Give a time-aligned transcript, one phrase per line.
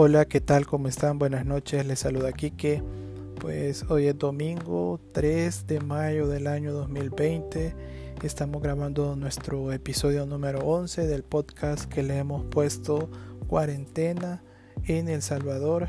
[0.00, 0.64] Hola, ¿qué tal?
[0.64, 1.18] ¿Cómo están?
[1.18, 2.84] Buenas noches, les saluda Kike.
[3.40, 7.74] Pues hoy es domingo 3 de mayo del año 2020.
[8.22, 13.10] Estamos grabando nuestro episodio número 11 del podcast que le hemos puesto
[13.48, 14.40] Cuarentena
[14.84, 15.88] en El Salvador.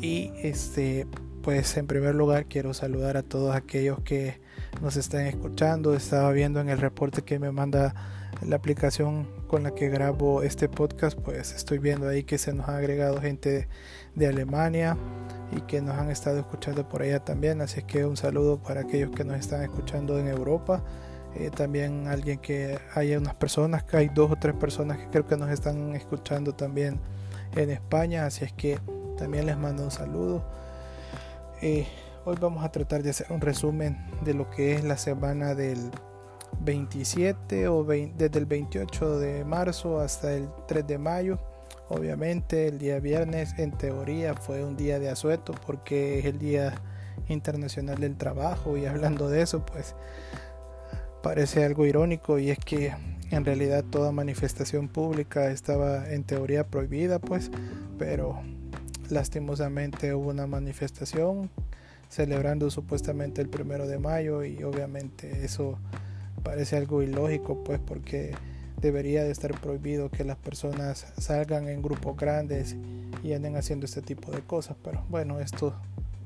[0.00, 1.08] Y este,
[1.42, 4.40] pues en primer lugar quiero saludar a todos aquellos que
[4.80, 5.94] nos están escuchando.
[5.94, 7.96] Estaba viendo en el reporte que me manda
[8.42, 12.68] la aplicación con la que grabo este podcast, pues estoy viendo ahí que se nos
[12.68, 13.68] ha agregado gente
[14.14, 14.96] de Alemania
[15.56, 17.60] y que nos han estado escuchando por allá también.
[17.60, 20.82] Así que un saludo para aquellos que nos están escuchando en Europa.
[21.36, 25.26] Eh, también alguien que hay unas personas, que hay dos o tres personas que creo
[25.26, 27.00] que nos están escuchando también
[27.56, 28.26] en España.
[28.26, 28.78] Así es que
[29.18, 30.44] también les mando un saludo.
[31.62, 31.86] Eh,
[32.24, 35.90] hoy vamos a tratar de hacer un resumen de lo que es la semana del
[36.60, 41.38] 27 o desde el 28 de marzo hasta el 3 de mayo.
[41.88, 46.74] Obviamente el día viernes en teoría fue un día de asueto porque es el día
[47.28, 49.94] internacional del trabajo y hablando de eso pues
[51.22, 52.94] parece algo irónico y es que
[53.30, 57.50] en realidad toda manifestación pública estaba en teoría prohibida pues
[57.98, 58.42] pero
[59.10, 61.50] lastimosamente hubo una manifestación
[62.08, 65.78] celebrando supuestamente el primero de mayo y obviamente eso
[66.44, 68.32] parece algo ilógico, pues porque
[68.80, 72.76] debería de estar prohibido que las personas salgan en grupos grandes
[73.24, 74.76] y anden haciendo este tipo de cosas.
[74.84, 75.74] Pero bueno, esto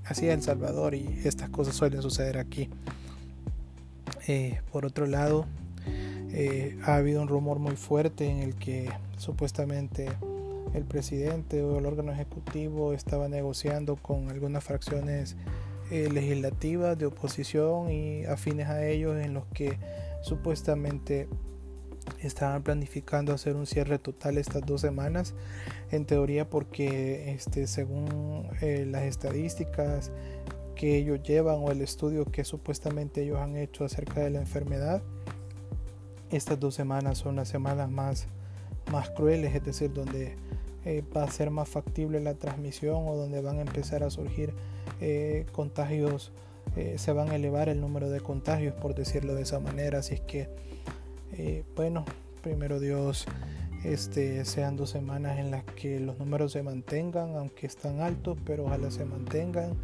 [0.04, 2.68] así es El Salvador y estas cosas suelen suceder aquí.
[4.26, 5.46] Eh, por otro lado,
[6.30, 10.08] eh, ha habido un rumor muy fuerte en el que supuestamente
[10.74, 15.36] el presidente o el órgano ejecutivo estaba negociando con algunas fracciones
[15.90, 19.78] eh, legislativas de oposición y afines a ellos en los que
[20.22, 21.28] supuestamente
[22.20, 25.34] estaban planificando hacer un cierre total estas dos semanas
[25.90, 30.10] en teoría porque este según eh, las estadísticas
[30.74, 35.02] que ellos llevan o el estudio que supuestamente ellos han hecho acerca de la enfermedad
[36.30, 38.26] estas dos semanas son las semanas más
[38.90, 40.36] más crueles es decir donde
[40.84, 44.54] eh, va a ser más factible la transmisión o donde van a empezar a surgir
[45.00, 46.32] eh, contagios
[46.76, 50.00] eh, se van a elevar el número de contagios, por decirlo de esa manera.
[50.00, 50.48] Así es que,
[51.32, 52.04] eh, bueno,
[52.42, 53.26] primero Dios,
[53.84, 58.64] este, sean dos semanas en las que los números se mantengan, aunque están altos, pero
[58.64, 59.76] ojalá se mantengan.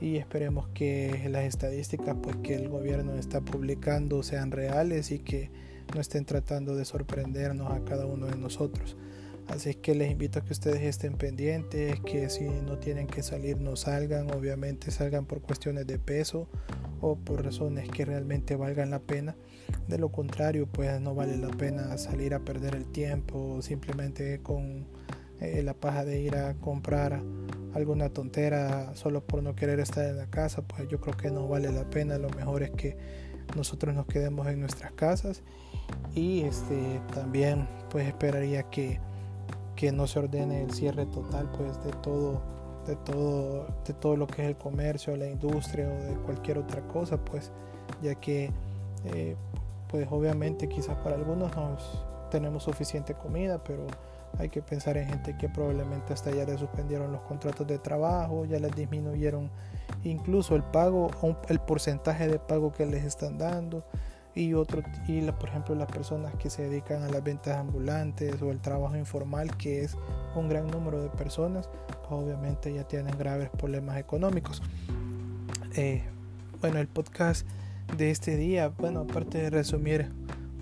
[0.00, 5.50] Y esperemos que las estadísticas pues, que el gobierno está publicando sean reales y que
[5.94, 8.96] no estén tratando de sorprendernos a cada uno de nosotros.
[9.50, 13.60] Así que les invito a que ustedes estén pendientes, que si no tienen que salir
[13.60, 16.48] no salgan, obviamente salgan por cuestiones de peso
[17.00, 19.34] o por razones que realmente valgan la pena.
[19.88, 24.86] De lo contrario, pues no vale la pena salir a perder el tiempo simplemente con
[25.40, 27.20] eh, la paja de ir a comprar
[27.74, 31.48] alguna tontera solo por no querer estar en la casa, pues yo creo que no
[31.48, 32.18] vale la pena.
[32.18, 32.96] Lo mejor es que
[33.56, 35.42] nosotros nos quedemos en nuestras casas
[36.14, 39.00] y este también pues esperaría que
[39.80, 42.42] que no se ordene el cierre total pues de todo
[42.86, 46.82] de todo de todo lo que es el comercio la industria o de cualquier otra
[46.82, 47.50] cosa pues
[48.02, 48.52] ya que
[49.06, 49.36] eh,
[49.88, 53.86] pues obviamente quizás para algunos nos tenemos suficiente comida pero
[54.38, 58.44] hay que pensar en gente que probablemente hasta ya le suspendieron los contratos de trabajo
[58.44, 59.50] ya les disminuyeron
[60.04, 61.08] incluso el pago
[61.48, 63.82] el porcentaje de pago que les están dando
[64.34, 68.40] y otro y la, por ejemplo las personas que se dedican a las ventas ambulantes
[68.42, 69.96] o el trabajo informal que es
[70.34, 74.62] un gran número de personas pues obviamente ya tienen graves problemas económicos.
[75.76, 76.02] Eh,
[76.60, 77.46] bueno el podcast
[77.96, 80.10] de este día bueno aparte de resumir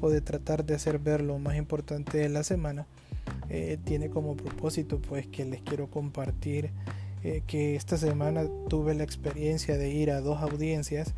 [0.01, 2.87] o de tratar de hacer ver lo más importante de la semana
[3.51, 6.71] eh, tiene como propósito pues que les quiero compartir
[7.25, 11.15] eh, que esta semana tuve la experiencia de ir a dos audiencias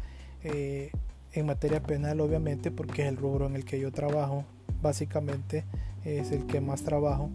[1.32, 4.44] en materia penal obviamente porque es el rubro en el que yo trabajo.
[4.82, 5.64] Básicamente
[6.04, 7.30] es el que más trabajo.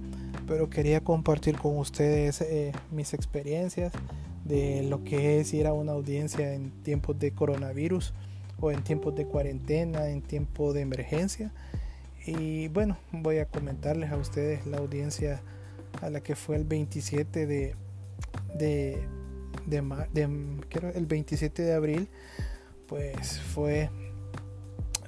[0.48, 3.94] Pero quería compartir con ustedes eh, mis experiencias
[4.44, 8.14] de lo que es ir a una audiencia en tiempos de coronavirus
[8.60, 11.52] o en tiempos de cuarentena en tiempo de emergencia.
[12.26, 15.42] Y bueno voy a comentarles a ustedes la audiencia
[16.02, 17.76] a la que fue el 27 de
[18.56, 19.04] de,
[19.66, 20.32] de,
[20.96, 22.08] el 27 de abril
[22.88, 23.90] pues fue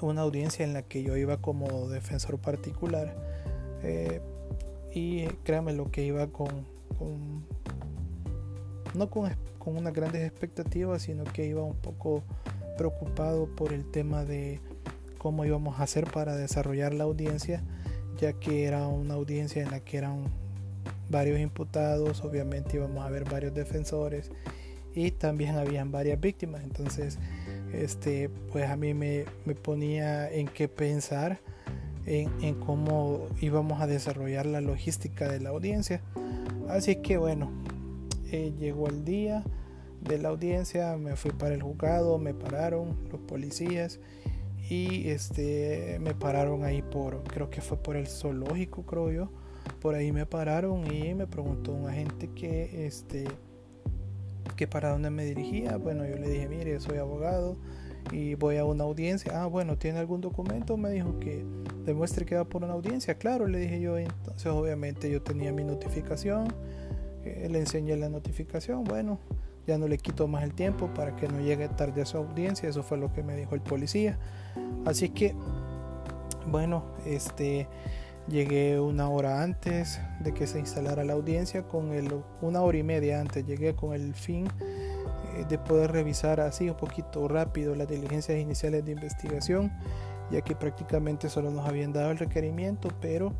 [0.01, 3.15] una audiencia en la que yo iba como defensor particular
[3.83, 4.21] eh,
[4.93, 6.65] y créanme lo que iba con,
[8.93, 12.23] no con, con, unas grandes expectativas sino que iba un poco
[12.77, 14.59] preocupado por el tema de
[15.17, 17.63] cómo íbamos a hacer para desarrollar la audiencia
[18.17, 20.25] ya que era una audiencia en la que eran
[21.09, 24.31] varios imputados, obviamente íbamos a ver varios defensores
[24.93, 26.63] y también habían varias víctimas.
[26.63, 27.19] Entonces,
[27.73, 31.39] este, pues a mí me, me ponía en qué pensar
[32.05, 36.01] en, en, cómo íbamos a desarrollar la logística de la audiencia.
[36.69, 37.51] Así que bueno,
[38.31, 39.43] eh, llegó el día
[40.01, 43.99] de la audiencia, me fui para el juzgado, me pararon los policías
[44.69, 49.29] y este me pararon ahí por creo que fue por el zoológico creo yo
[49.81, 53.25] por ahí me pararon y me preguntó un agente que este
[54.55, 57.57] que para dónde me dirigía bueno yo le dije mire soy abogado
[58.11, 61.45] y voy a una audiencia ah bueno tiene algún documento me dijo que
[61.85, 65.63] demuestre que va por una audiencia claro le dije yo entonces obviamente yo tenía mi
[65.63, 66.53] notificación
[67.25, 69.19] eh, le enseñé la notificación bueno
[69.67, 72.69] ya no le quito más el tiempo para que no llegue tarde a su audiencia
[72.69, 74.17] eso fue lo que me dijo el policía.
[74.85, 75.35] Así que
[76.49, 77.67] bueno este
[78.27, 82.83] llegué una hora antes de que se instalara la audiencia con el una hora y
[82.83, 84.47] media antes llegué con el fin
[85.35, 89.71] eh, de poder revisar así un poquito rápido las diligencias iniciales de investigación
[90.29, 93.33] ya que prácticamente solo nos habían dado el requerimiento pero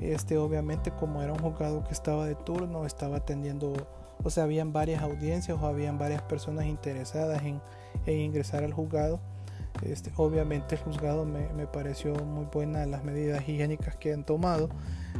[0.00, 3.72] este obviamente como era un juzgado que estaba de turno estaba atendiendo
[4.22, 7.60] o sea, habían varias audiencias o habían varias personas interesadas en,
[8.06, 9.20] ingresar al juzgado.
[9.82, 14.70] Este, obviamente el juzgado me, pareció muy buena las medidas higiénicas que han tomado,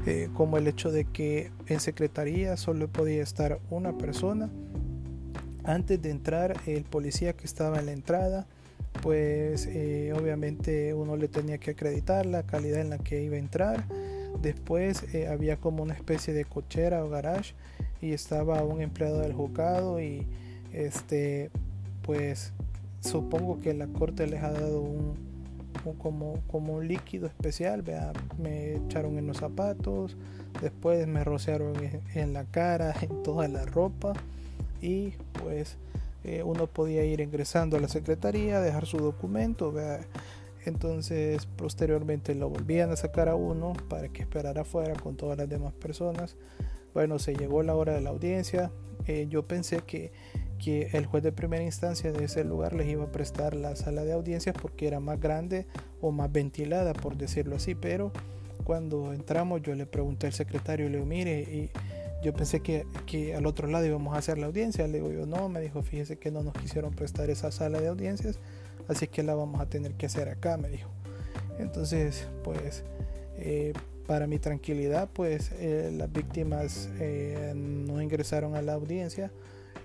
[0.06, 4.50] eh, como el hecho de que en secretaría solo podía estar una persona.
[5.64, 8.47] Antes de entrar, el policía que estaba en la entrada,
[9.03, 13.41] pues eh, obviamente uno le tenía que acreditar la calidad en la que iba a
[13.41, 13.85] entrar.
[14.41, 17.55] Después eh, había como una especie de cochera o garage
[18.00, 20.26] y estaba un empleado del juzgado y
[20.73, 21.50] este
[22.02, 22.52] pues
[23.06, 25.14] supongo que la corte les ha dado un,
[25.99, 30.17] como, como un líquido especial vea me echaron en los zapatos
[30.61, 31.75] después me rociaron
[32.14, 34.12] en, la cara en toda la ropa
[34.81, 35.12] y
[35.43, 35.76] pues
[36.25, 40.00] eh, uno podía ir ingresando a la secretaría dejar su documento vea
[40.64, 45.49] entonces posteriormente lo volvían a sacar a uno para que esperara afuera con todas las
[45.49, 46.37] demás personas
[46.97, 48.70] bueno, se llegó la hora de la audiencia.
[49.06, 50.12] Eh, yo pensé que,
[50.58, 54.05] que el juez de primera instancia de ese lugar les iba a prestar la sala
[54.05, 55.67] de audiencias porque era más grande
[56.00, 57.75] o más ventilada, por decirlo así.
[57.75, 58.12] Pero
[58.64, 61.70] cuando entramos yo le pregunté al secretario, le digo, mire, y
[62.23, 64.87] yo pensé que, que, al otro lado íbamos a hacer la audiencia.
[64.87, 67.88] Le digo yo, no, me dijo, fíjese que no nos quisieron prestar esa sala de
[67.88, 68.38] audiencias,
[68.88, 70.91] así que la vamos a tener que hacer acá, me dijo.
[71.59, 72.85] Entonces, pues...
[73.38, 73.73] Eh,
[74.06, 79.31] para mi tranquilidad, pues eh, las víctimas eh, no ingresaron a la audiencia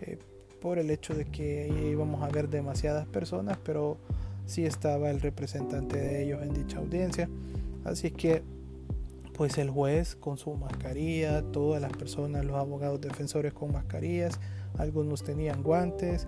[0.02, 0.18] eh,
[0.62, 3.98] por el hecho de que íbamos a ver demasiadas personas, pero
[4.46, 7.30] sí estaba el representante de ellos en dicha audiencia.
[7.84, 8.44] Así que,
[9.34, 14.40] pues el juez con su mascarilla, todas las personas, los abogados defensores con mascarillas,
[14.78, 16.28] algunos tenían guantes,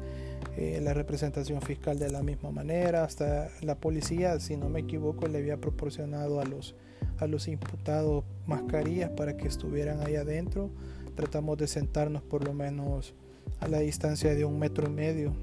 [0.58, 5.38] la representación fiscal de la misma manera, hasta la policía, si no me equivoco, le
[5.38, 6.76] había proporcionado a los
[7.20, 10.70] a los imputados mascarillas para que estuvieran ahí adentro.
[11.16, 13.14] Tratamos de sentarnos por lo menos
[13.60, 15.34] a la distancia de un metro y medio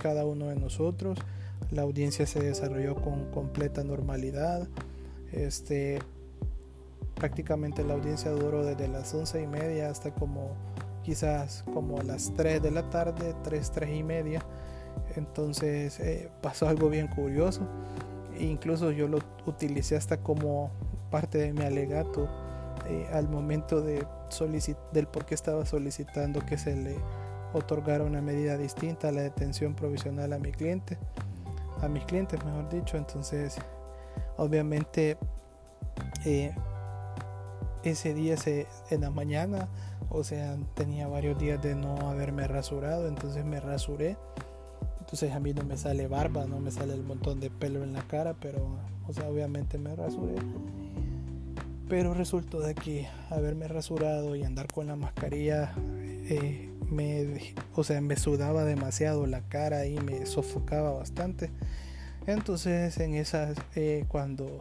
[0.00, 1.18] cada uno de nosotros.
[1.70, 4.68] La audiencia se desarrolló con completa normalidad.
[5.32, 5.98] Este,
[7.14, 10.52] prácticamente la audiencia duró desde las once y media hasta como
[11.02, 14.42] quizás como a las 3 de la tarde, 3, 3 y media.
[15.16, 17.62] Entonces eh, pasó algo bien curioso.
[18.38, 20.70] Incluso yo lo utilicé hasta como
[21.10, 22.28] parte de mi alegato
[22.88, 24.06] eh, al momento de
[24.92, 26.96] del por qué estaba solicitando que se le
[27.52, 30.98] otorgara una medida distinta a la detención provisional a mi cliente,
[31.80, 32.96] a mis clientes, mejor dicho.
[32.96, 33.56] Entonces,
[34.36, 35.16] obviamente,
[36.24, 36.54] eh,
[37.82, 39.68] ese día se, en la mañana,
[40.10, 44.16] o sea, tenía varios días de no haberme rasurado, entonces me rasuré.
[45.00, 47.94] Entonces a mí no me sale barba, no me sale el montón de pelo en
[47.94, 48.76] la cara, pero,
[49.06, 50.34] o sea, obviamente me rasuré
[51.88, 55.72] pero resultó de que haberme rasurado y andar con la mascarilla
[56.28, 61.50] eh, me, o sea, me sudaba demasiado la cara y me sofocaba bastante.
[62.26, 64.60] Entonces en esas, eh, cuando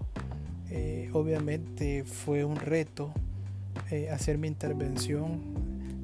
[0.69, 3.11] eh, obviamente fue un reto
[4.11, 5.39] hacer mi intervención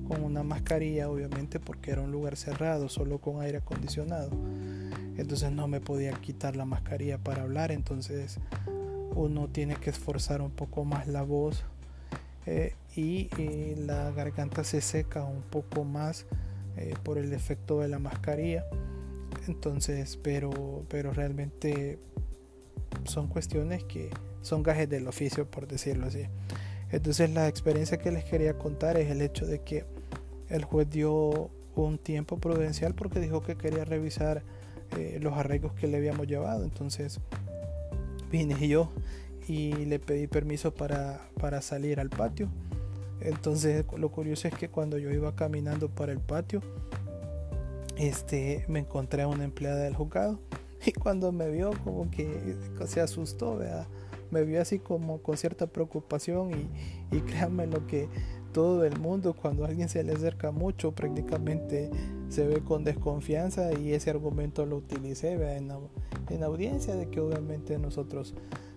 [0.08, 4.30] con una mascarilla, obviamente porque era un lugar cerrado, solo con aire acondicionado.
[5.18, 8.38] Entonces no me podía quitar la mascarilla para hablar, entonces
[9.16, 11.66] uno tiene que esforzar un poco más la voz
[12.46, 16.26] eh, y eh, la garganta se seca un poco más
[16.78, 18.66] eh, por el efecto de la mascarilla
[19.48, 22.00] entonces pero pero realmente
[23.06, 24.10] son cuestiones que
[24.42, 26.26] son gajes del oficio por decirlo así
[26.92, 29.86] Entonces la experiencia que les quería contar es el hecho de que
[30.50, 34.44] el juez dio un tiempo prudencial porque dijo que quería revisar
[35.20, 36.64] los arreglos que le habíamos llevado.
[36.64, 37.20] Entonces
[38.30, 38.92] vine yo
[39.48, 42.50] y le pedí permiso para, para salir al patio.
[43.20, 46.62] Entonces lo curioso es que cuando yo iba caminando para el patio,
[47.96, 50.40] este, me encontré a una empleada del juzgado
[50.86, 53.60] y cuando me vio como que se asustó,
[54.32, 58.10] me vio así como con cierta preocupación y, y créanme lo que
[58.54, 61.90] todo el mundo cuando alguien se le acerca mucho prácticamente
[62.30, 65.72] se ve con desconfianza y ese argumento lo utilicé en,
[66.30, 68.34] en audiencia de que obviamente nosotros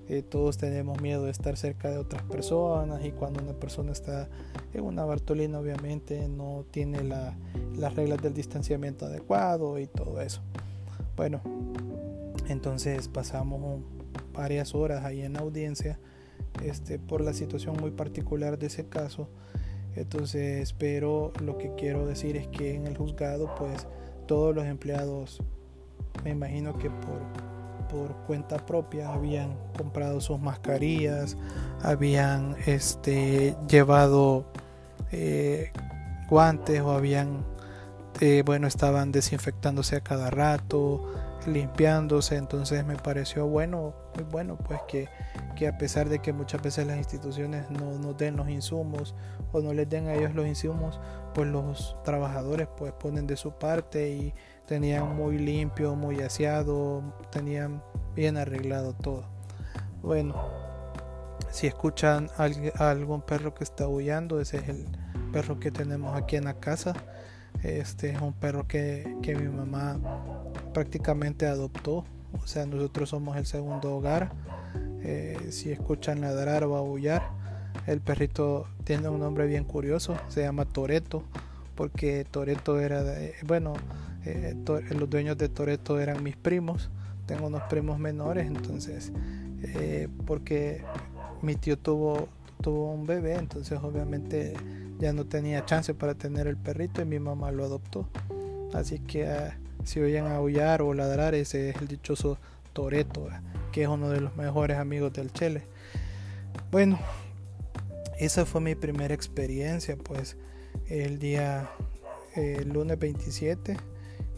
[0.08, 4.28] eh, todos tenemos miedo de estar cerca de otras personas y cuando una persona está
[4.72, 10.42] en una Bartolina obviamente no tiene las reglas del distanciamiento adecuado y todo eso.
[11.16, 11.40] Bueno,
[12.48, 13.80] entonces pasamos
[14.32, 15.98] varias horas ahí en audiencia
[16.62, 19.28] este, por la situación muy particular de ese caso.
[19.96, 23.86] Entonces, pero lo que quiero decir es que en el juzgado, pues
[24.26, 25.42] todos los empleados,
[26.22, 27.20] me imagino que por,
[27.88, 31.36] por cuenta propia habían comprado sus mascarillas,
[31.82, 34.44] habían este, llevado
[35.12, 35.72] eh,
[36.28, 37.44] guantes o habían,
[38.20, 41.10] eh, bueno, estaban desinfectándose a cada rato,
[41.46, 45.08] limpiándose, entonces me pareció bueno, muy bueno, pues que,
[45.54, 49.14] que a pesar de que muchas veces las instituciones no nos den los insumos
[49.52, 51.00] o no les den a ellos los insumos,
[51.34, 54.34] pues los trabajadores pues ponen de su parte y
[54.66, 57.82] tenían muy limpio, muy aseado, tenían
[58.14, 59.24] bien arreglado todo.
[60.02, 60.34] Bueno,
[61.50, 64.86] si escuchan a algún perro que está aullando, ese es el
[65.32, 66.94] perro que tenemos aquí en la casa.
[67.62, 69.98] Este es un perro que, que mi mamá
[70.72, 72.04] prácticamente adoptó.
[72.42, 74.30] O sea, nosotros somos el segundo hogar.
[75.02, 77.22] Eh, si escuchan ladrar o aullar,
[77.86, 80.16] el perrito tiene un nombre bien curioso.
[80.28, 81.24] Se llama Toreto.
[81.74, 83.04] Porque Toreto era,
[83.46, 83.74] bueno,
[84.24, 84.56] eh,
[84.98, 86.90] los dueños de Toreto eran mis primos.
[87.26, 89.12] Tengo unos primos menores, entonces,
[89.62, 90.82] eh, porque
[91.42, 92.28] mi tío tuvo,
[92.60, 94.54] tuvo un bebé, entonces obviamente
[94.98, 98.08] ya no tenía chance para tener el perrito y mi mamá lo adoptó.
[98.72, 102.38] Así que ah, si oyen aullar o ladrar, ese es el dichoso
[102.72, 103.28] Toreto,
[103.72, 105.62] que es uno de los mejores amigos del Chele.
[106.70, 106.98] Bueno,
[108.18, 110.36] esa fue mi primera experiencia, pues
[110.88, 111.70] el día
[112.66, 113.76] lunes 27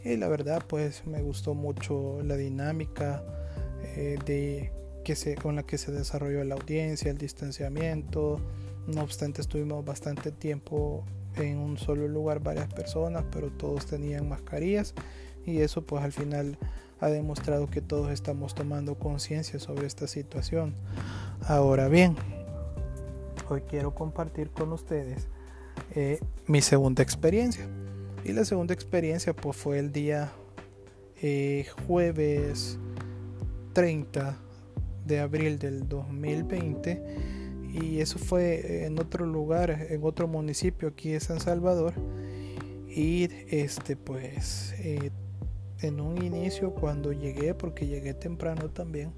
[0.04, 3.22] y la verdad pues me gustó mucho la dinámica
[3.96, 4.72] eh, de
[5.09, 8.43] que se, con la que se desarrolló la audiencia, el distanciamiento.
[8.87, 11.03] No obstante estuvimos bastante tiempo
[11.37, 14.93] en un solo lugar varias personas, pero todos tenían mascarillas
[15.47, 16.59] y eso pues al final
[17.00, 20.75] ha demostrado que todos estamos tomando conciencia sobre esta situación.
[21.41, 22.15] Ahora bien,
[23.49, 25.27] hoy quiero compartir con ustedes
[25.95, 27.67] eh, mi segunda experiencia.
[28.27, 30.33] Y la segunda experiencia pues fue el día
[31.23, 32.79] eh, jueves
[33.73, 34.48] 30
[35.09, 37.03] de abril del 2020
[37.73, 41.95] y eso fue en otro lugar, en otro municipio aquí de San Salvador
[42.88, 45.11] y este pues eh,
[45.81, 49.12] en un inicio cuando llegué, porque llegué temprano también,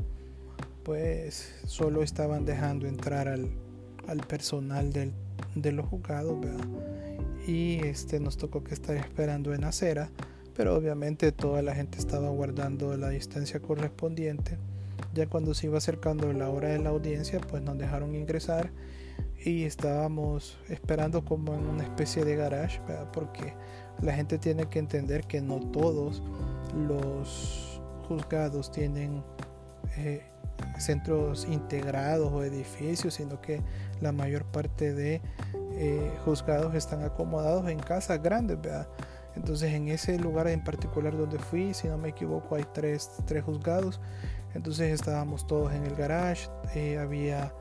[0.84, 3.50] pues solo estaban dejando entrar al,
[4.28, 5.12] personal del,
[5.54, 6.38] de los juzgados,
[7.46, 10.10] Y este nos tocó que estar esperando en acera,
[10.54, 14.58] pero obviamente toda la gente estaba guardando la distancia correspondiente.
[15.14, 18.70] Ya cuando se iba acercando la hora de la audiencia, pues nos dejaron ingresar
[19.44, 22.80] y estábamos esperando como en una especie de garage,
[23.12, 23.54] porque
[24.02, 26.22] la gente tiene que entender que no todos
[26.74, 29.22] los juzgados tienen
[29.96, 30.22] eh,
[30.78, 33.62] centros integrados o edificios, sino que
[34.00, 35.20] la mayor parte de
[35.74, 38.58] eh, juzgados están acomodados en casas grandes,
[39.36, 43.44] Entonces en ese lugar en particular donde fui, si no me equivoco, hay tres, tres
[43.44, 44.00] juzgados.
[44.54, 47.52] Entonces estábamos todos en el garage, eh, había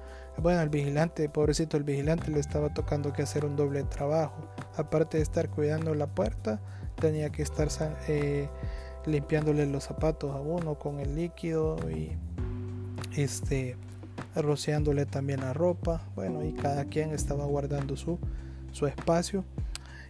[0.42, 4.48] bueno, el vigilante, pobrecito, el vigilante le estaba tocando que hacer un doble trabajo.
[4.78, 6.62] Aparte de estar cuidando la puerta,
[6.96, 7.68] tenía que estar
[8.08, 8.48] eh,
[9.06, 12.12] limpiándole los zapatos a uno con el líquido y
[13.16, 13.76] este
[14.36, 16.04] rociándole también la ropa.
[16.16, 18.18] Bueno, y cada quien estaba guardando su,
[18.72, 19.44] su espacio.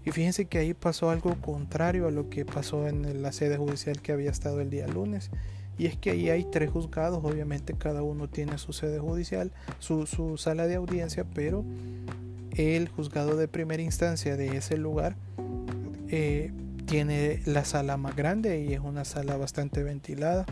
[0.05, 4.01] Y fíjense que ahí pasó algo contrario a lo que pasó en la sede judicial
[4.01, 5.31] que había estado el día lunes.
[5.79, 10.36] Y es que ahí hay tres juzgados, obviamente cada uno tiene su sede judicial, su,
[10.38, 11.63] sala de audiencia, pero
[12.51, 15.15] el juzgado de primera instancia de ese lugar
[16.09, 16.51] eh,
[16.86, 20.45] tiene la sala más grande y es una sala bastante ventilada.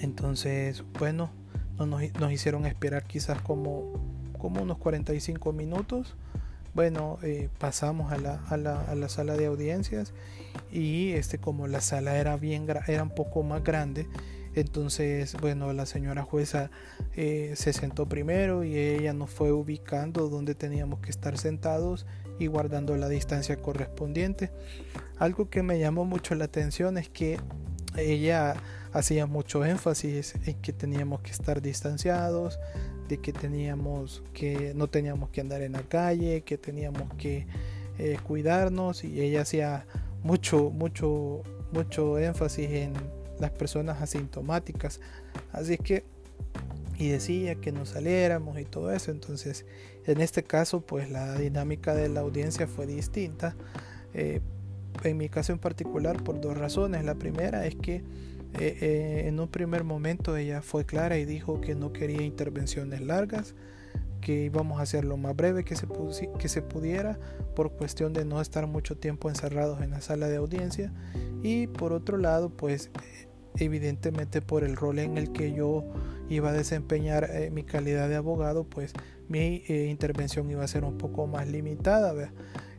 [0.00, 1.30] Entonces, bueno,
[1.78, 3.92] no nos, hicieron esperar quizás como,
[4.36, 6.16] como unos 45 minutos.
[6.76, 10.12] Bueno, eh, pasamos a la, a, la, a la, sala de audiencias
[10.70, 14.06] y este como la sala era bien era un poco más grande,
[14.56, 16.70] entonces, bueno, la señora jueza
[17.14, 22.06] eh, se sentó primero y ella nos fue ubicando donde teníamos que estar sentados
[22.38, 24.50] y guardando la distancia correspondiente.
[25.18, 27.38] Algo que me llamó mucho la atención es que
[27.96, 28.54] ella
[28.92, 32.58] hacía mucho énfasis en que teníamos que estar distanciados,
[33.08, 37.46] de que teníamos que no teníamos que andar en la calle, que teníamos que
[37.98, 39.86] eh, cuidarnos y ella hacía
[40.22, 42.92] mucho mucho mucho énfasis en
[43.38, 45.00] las personas asintomáticas.
[45.52, 46.04] Así que,
[46.98, 49.10] y decía que nos saliéramos y todo eso.
[49.10, 49.66] Entonces,
[50.06, 53.56] en este caso, pues la dinámica de la audiencia fue distinta.
[54.14, 54.40] Eh,
[55.02, 57.04] en mi caso en particular, por dos razones.
[57.04, 58.02] La primera es que
[58.58, 63.00] eh, eh, en un primer momento ella fue clara y dijo que no quería intervenciones
[63.00, 63.54] largas,
[64.20, 65.86] que íbamos a hacer lo más breve que se,
[66.38, 67.18] que se pudiera
[67.54, 70.92] por cuestión de no estar mucho tiempo encerrados en la sala de audiencia
[71.42, 72.90] y por otro lado pues
[73.58, 75.84] evidentemente por el rol en el que yo
[76.28, 78.92] iba a desempeñar eh, mi calidad de abogado, pues
[79.28, 82.32] mi eh, intervención iba a ser un poco más limitada.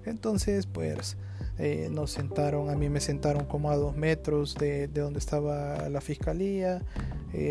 [0.06, 1.18] Entonces, pues
[1.60, 5.90] eh, nos sentaron, a mí me sentaron como a dos metros de, de donde estaba
[5.90, 6.84] la fiscalía,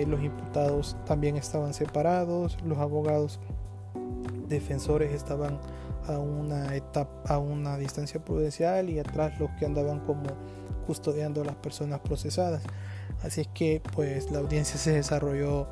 [0.06, 3.38] los imputados también estaban separados, los abogados
[4.48, 5.60] defensores estaban
[6.08, 10.25] a una etapa, a una distancia prudencial y atrás los que andaban como
[10.86, 12.62] custodiando a las personas procesadas.
[13.22, 15.66] Así es que pues la audiencia se desarrolló,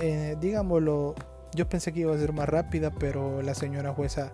[0.00, 1.14] eh, digámoslo,
[1.54, 4.32] yo pensé que iba a ser más rápida, pero la señora jueza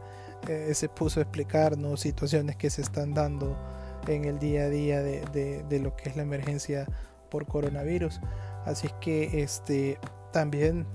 [0.48, 3.56] eh, se puso a explicarnos situaciones que se están dando
[4.06, 6.86] en el día a día de, lo que es la emergencia
[7.30, 8.20] por coronavirus.
[8.64, 9.98] Así es que este
[10.32, 10.86] también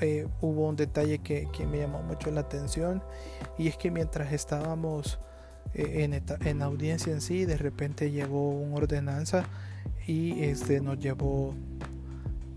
[0.00, 3.02] eh, hubo un detalle que, me llamó mucho la atención
[3.58, 5.18] y es que mientras estábamos
[5.74, 9.44] en, en audiencia en sí, de repente llegó una ordenanza
[10.06, 11.54] y este nos llevó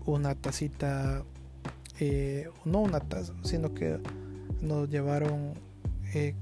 [0.04, 1.22] una tacita
[1.98, 3.98] eh, no una taza sino que
[4.60, 5.54] nos llevaron
[6.16, 6.34] eh,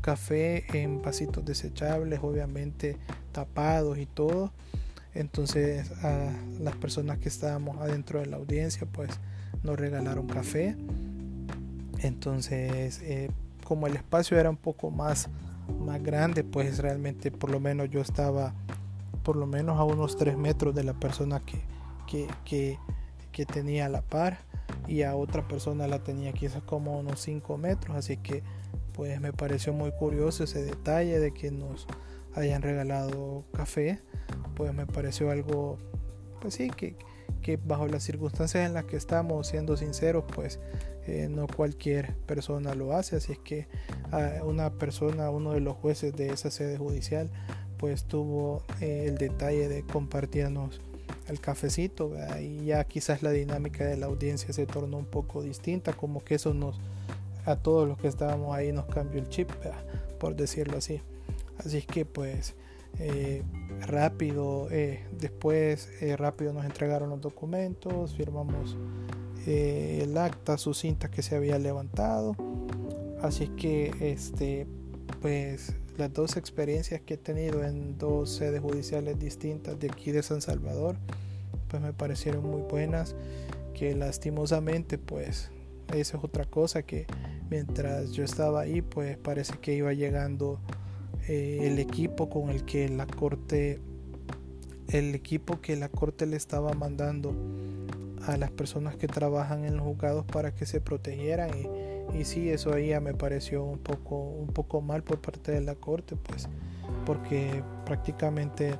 [0.00, 2.96] café en vasitos desechables obviamente
[3.32, 4.52] tapados y todo.
[5.14, 9.10] Entonces a las personas que estábamos adentro de la audiencia pues
[9.62, 10.76] nos regalaron café.
[11.98, 13.30] Entonces eh,
[13.64, 15.28] como el espacio era un poco más
[15.78, 18.54] más grande pues realmente por lo menos yo estaba
[19.22, 21.60] por lo menos a unos 3 metros de la persona que,
[22.44, 22.78] que,
[23.32, 24.38] que, tenía la par.
[24.88, 27.96] Y a otra persona la tenía quizás como unos 5 metros.
[27.96, 28.42] Así que
[28.92, 31.86] pues me pareció muy curioso ese detalle de que nos
[32.34, 34.00] hayan regalado café.
[34.54, 35.78] Pues me pareció algo
[36.40, 36.96] pues sí que,
[37.42, 40.58] que bajo las circunstancias en las que estamos siendo sinceros pues
[41.06, 43.16] eh, no cualquier persona lo hace.
[43.16, 43.68] Así es que
[44.10, 47.30] a una persona uno de los jueces de esa sede judicial
[47.78, 50.80] pues tuvo eh, el detalle de compartirnos
[51.28, 55.92] el cafecito y ya quizás la dinámica de la audiencia se tornó un poco distinta
[55.92, 56.80] como que eso nos
[57.44, 59.50] a todos los que estábamos ahí nos cambió el chip
[60.18, 61.00] por decirlo así.
[61.58, 62.54] Así que pues
[62.98, 63.42] eh,
[63.80, 68.76] rápido eh, después rápido nos entregaron los documentos firmamos
[69.46, 72.36] el acta su cinta que se había levantado.
[73.22, 74.66] Así que este
[75.20, 80.22] pues las dos experiencias que he tenido en dos sedes judiciales distintas de aquí de
[80.22, 80.96] San Salvador,
[81.68, 83.14] pues me parecieron muy buenas,
[83.74, 85.50] que lastimosamente pues
[85.94, 87.06] esa es otra cosa que
[87.48, 90.60] mientras yo estaba ahí pues parece que iba llegando
[91.28, 93.80] eh, el equipo con el que la corte
[94.88, 97.34] el equipo que la corte le estaba mandando
[98.26, 101.50] a las personas que trabajan en los juzgados para que se protegieran.
[101.58, 105.52] Y y sí eso ahí ya me pareció un poco un poco mal por parte
[105.52, 106.48] de la corte pues
[107.06, 108.78] porque prácticamente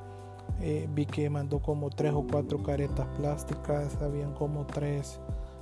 [0.61, 5.21] eh, vi que mandó como tres o cuatro caretas plásticas habían como tres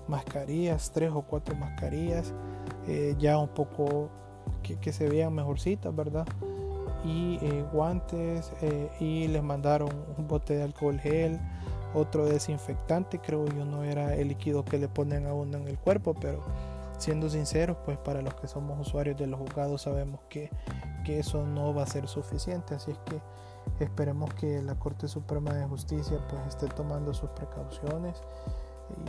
[0.09, 2.33] mascarillas tres o cuatro mascarillas
[2.87, 4.11] eh, ya un poco
[4.63, 6.27] que, se veían mejorcitas verdad
[7.05, 8.53] y eh, guantes
[8.99, 11.39] y les mandaron un bote de alcohol gel
[11.95, 15.79] otro desinfectante creo yo no era el líquido que le ponen a uno en el
[15.79, 16.43] cuerpo pero
[16.99, 20.51] siendo sinceros, pues para los que somos usuarios de los juzgados sabemos que,
[21.07, 23.19] eso no va a ser suficiente, así es que
[23.83, 28.23] esperemos que la Corte Suprema de Justicia pues esté tomando sus precauciones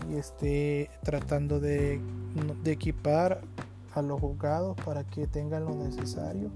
[0.10, 2.02] y esté tratando de,
[2.64, 3.42] de equipar
[3.94, 6.50] a los juzgados para que tengan lo necesario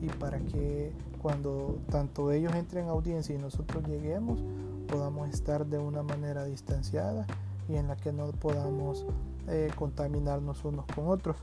[0.00, 4.40] y para que cuando tanto ellos entren a audiencia y nosotros lleguemos
[4.90, 7.26] podamos estar de una manera distanciada
[7.68, 9.06] y en la que no podamos
[9.48, 11.36] eh, contaminarnos unos con otros.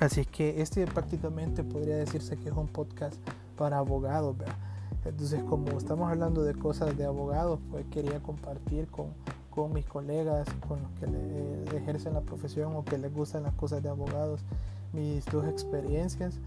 [0.00, 3.16] Así que este prácticamente podría decirse que es un podcast
[3.56, 4.36] para abogados.
[5.04, 9.08] Entonces como estamos hablando de cosas de abogados, pues quería compartir con,
[9.58, 13.54] con mis colegas, con los que eh, ejercen la profesión o que les gustan las
[13.54, 14.40] cosas de abogados,
[14.92, 16.38] mis dos experiencias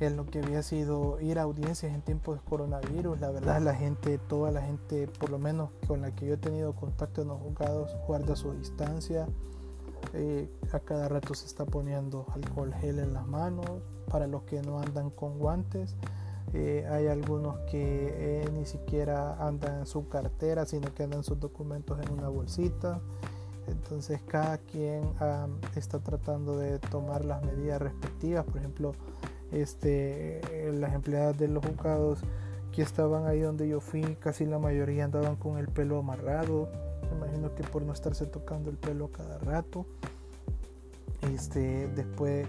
[0.00, 3.20] en lo que había sido ir a audiencias en tiempos de coronavirus.
[3.20, 6.36] La verdad, la gente, toda la gente, por lo menos con la que yo he
[6.36, 9.28] tenido contacto en los juzgados, guarda su distancia.
[10.12, 13.70] Eh, a cada rato se está poniendo alcohol gel en las manos.
[14.10, 15.94] Para los que no andan con guantes,
[16.56, 21.40] eh, hay algunos que eh, ni siquiera andan en su cartera, sino que andan sus
[21.40, 23.00] documentos en una bolsita.
[23.66, 25.02] Entonces cada quien
[25.74, 28.44] está tratando de tomar las medidas respectivas.
[28.44, 28.92] Por ejemplo,
[29.50, 30.40] este,
[30.74, 32.20] las empleadas de los juzgados
[32.70, 36.68] que estaban ahí donde yo fui, casi la mayoría andaban con el pelo amarrado.
[37.10, 39.86] Me imagino que por no estarse tocando el pelo cada rato.
[41.32, 42.46] Este, después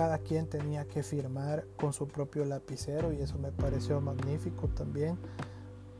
[0.00, 5.18] cada quien tenía que firmar con su propio lapicero y eso me pareció magnífico también.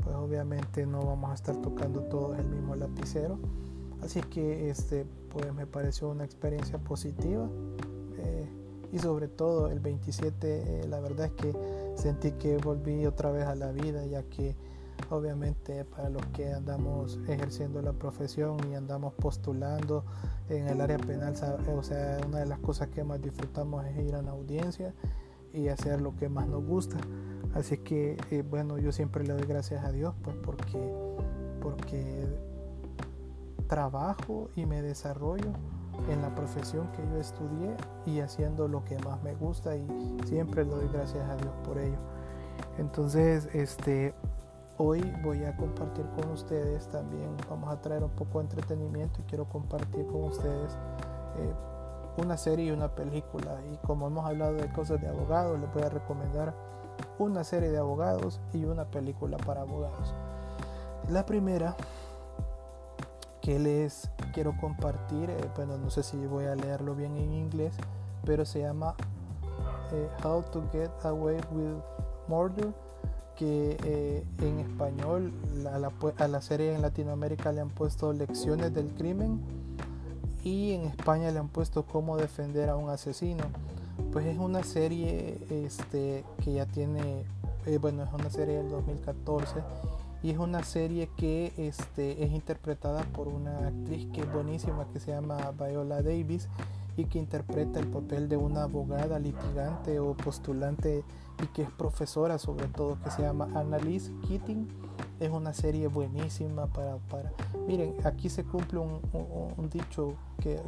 [0.02, 3.38] Pues obviamente no vamos a estar tocando todos el mismo lapicero.
[4.02, 7.46] Así que este, pues me pareció una experiencia positiva.
[8.16, 8.48] Eh,
[8.90, 11.54] y sobre todo el 27, eh, la verdad es que
[11.94, 14.56] sentí que volví otra vez a la vida, ya que
[15.10, 20.04] obviamente para los que andamos ejerciendo la profesión y andamos postulando
[20.48, 21.34] en el área penal,
[21.74, 24.94] o sea, una de las cosas que más disfrutamos es ir a una audiencia
[25.52, 26.98] y hacer lo que más nos gusta.
[27.54, 30.94] Así que, eh, bueno, yo siempre le doy gracias a Dios, pues porque,
[31.60, 32.26] porque
[33.66, 35.52] trabajo y me desarrollo
[36.08, 39.86] en la profesión que yo estudié y haciendo lo que más me gusta y
[40.26, 41.98] siempre le doy gracias a Dios por ello.
[42.78, 44.14] Entonces, este,
[44.82, 49.24] hoy voy a compartir con ustedes también, vamos a traer un poco de entretenimiento y
[49.24, 50.72] quiero compartir con ustedes
[51.36, 51.52] eh,
[52.16, 53.60] una serie y una película.
[53.70, 56.54] Y como hemos hablado de cosas de abogados, les voy a recomendar
[57.18, 60.14] una serie de abogados y una película para abogados.
[61.10, 61.76] La primera
[63.42, 67.74] que les quiero compartir, eh, bueno, no sé si voy a leerlo bien en inglés,
[68.24, 68.94] pero se llama
[69.92, 71.82] eh, How to Get Away with
[72.28, 72.72] Murder,
[73.40, 75.32] que eh, en español
[75.72, 79.40] a la, a la serie en Latinoamérica le han puesto Lecciones del Crimen
[80.44, 83.44] y en España le han puesto Cómo defender a un asesino.
[84.12, 87.24] Pues es una serie este, que ya tiene,
[87.80, 89.54] bueno, es una serie del 2014
[90.22, 95.00] y es una serie que este, es interpretada por una actriz que es buenísima que
[95.00, 96.46] se llama Viola Davis
[96.98, 101.04] y que interpreta el papel de una abogada litigante o postulante
[101.42, 104.68] y que es profesora sobre todo que se llama Annalise Keating
[105.20, 107.32] es una serie buenísima para, para...
[107.66, 110.60] miren aquí se cumple un, dicho que,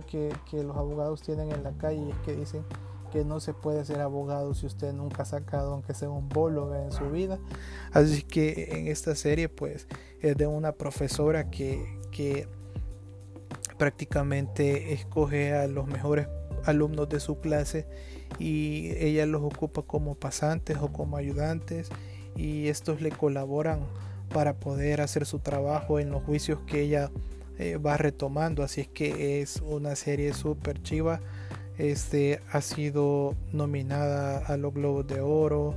[0.50, 2.64] que, los abogados tienen en la calle es que dicen
[3.10, 6.74] que no se puede ser abogado si usted nunca ha sacado aunque sea un bolo
[6.74, 7.38] en su vida.
[7.92, 9.86] Así que en esta serie pues
[10.20, 12.48] es de una profesora que, que
[13.76, 16.26] prácticamente escoge a los mejores
[16.64, 17.86] alumnos de su clase
[18.38, 21.88] y ella los ocupa como pasantes o como ayudantes
[22.36, 23.80] y estos le colaboran
[24.32, 27.10] para poder hacer su trabajo en los juicios que ella
[27.58, 31.20] eh, va retomando así es que es una serie súper chiva
[31.78, 35.74] este, ha sido nominada a los Globos de Oro,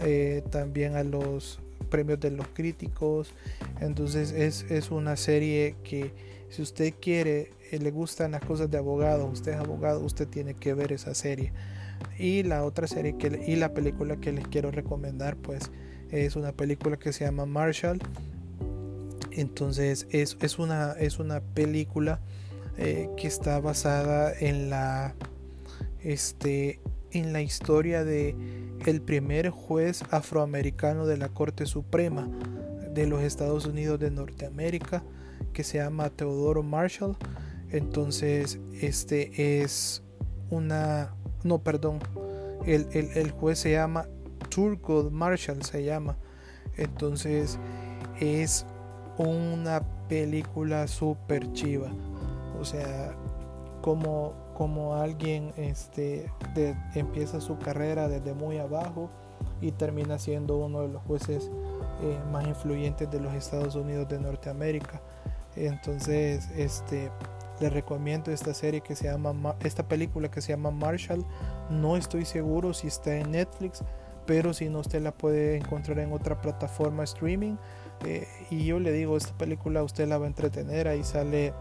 [0.00, 1.58] eh, también a los
[1.90, 3.34] premios de los críticos.
[3.80, 6.12] Entonces es, una serie que
[6.52, 10.52] si usted quiere, eh, le gustan las cosas de abogado, usted es abogado, usted tiene
[10.52, 11.50] que ver esa serie.
[12.18, 15.70] Y la otra serie que, y la película que les quiero recomendar, pues
[16.10, 18.00] es una película que se llama Marshall.
[19.30, 22.20] Entonces es, es, una, es una película
[22.76, 25.14] eh, que está basada en la
[26.02, 26.80] este,
[27.12, 28.36] en la historia de
[28.84, 32.28] el primer juez afroamericano de la Corte Suprema
[32.92, 35.02] de los Estados Unidos de Norteamérica
[35.52, 37.16] que se llama Teodoro Marshall.
[37.70, 40.02] Entonces este es
[40.50, 41.98] una no perdón
[42.66, 44.06] el, el, juez se llama
[44.48, 46.16] Turgot Marshall se llama.
[46.76, 47.58] Entonces
[48.20, 48.66] es
[49.18, 51.90] una película super chiva.
[52.60, 53.14] O sea
[53.80, 56.30] como como alguien este,
[56.94, 59.10] empieza su carrera desde muy abajo
[59.60, 61.50] y termina siendo uno de los jueces
[62.02, 65.00] eh, más influyentes de los Estados Unidos de Norteamérica.
[65.56, 67.10] Entonces, este,
[67.60, 71.24] le recomiendo esta serie que se llama, esta película que se llama Marshall.
[71.70, 73.82] No estoy seguro si está en Netflix,
[74.26, 77.56] pero si no, usted la puede encontrar en otra plataforma streaming.
[78.04, 80.88] Eh, y yo le digo, esta película usted la va a entretener.
[80.88, 81.52] Ahí sale,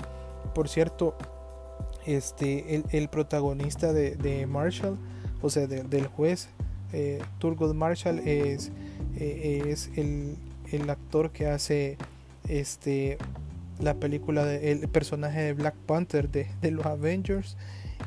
[0.56, 1.16] por cierto,
[2.06, 4.98] este, el, protagonista de, Marshall,
[5.42, 6.50] o sea, del juez,
[6.94, 8.72] eh, Turgot Marshall es,
[9.18, 10.36] eh, es el,
[10.72, 11.98] el, actor que hace
[12.48, 13.18] este,
[13.82, 17.58] la película, de, el personaje de Black Panther de, de los Avengers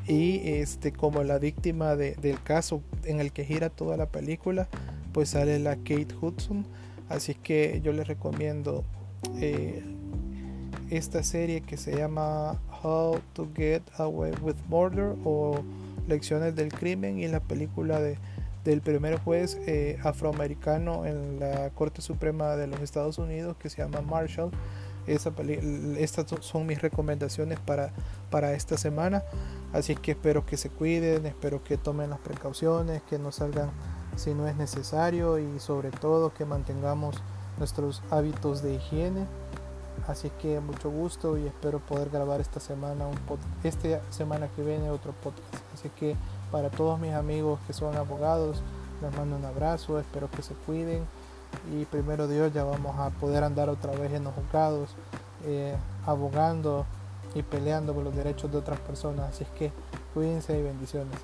[0.07, 4.69] y este como la víctima de, del caso en el que gira toda la película
[5.13, 6.67] pues sale la Kate Hudson
[7.09, 8.85] así que yo les recomiendo
[9.41, 9.83] eh,
[10.91, 15.63] esta serie que se llama How to Get Away with Murder o
[16.07, 18.19] Lecciones del Crimen y la película de,
[18.65, 23.79] del primer juez eh, afroamericano en la Corte Suprema de los Estados Unidos que se
[23.79, 24.51] llama Marshall.
[25.07, 25.33] Esa
[25.99, 27.93] estas son mis recomendaciones para,
[28.31, 29.23] para esta semana.
[29.73, 33.71] Así que espero que se cuiden, espero que tomen las precauciones, que no salgan
[34.17, 37.17] si no es necesario y sobre todo que mantengamos
[37.59, 39.27] nuestros hábitos de higiene.
[40.07, 43.17] Así que mucho gusto y espero poder grabar esta semana un
[43.63, 45.65] esta semana que viene otro podcast.
[45.73, 46.17] Así que
[46.51, 48.63] para todos mis amigos que son abogados,
[49.01, 51.05] les mando un abrazo, espero que se cuiden
[51.73, 54.91] y primero Dios ya vamos a poder andar otra vez en los juzgados
[55.47, 56.87] eh, abogando
[57.35, 59.31] y peleando por los derechos de otras personas.
[59.31, 59.73] Así es que
[60.15, 61.19] cuídense y bendiciones.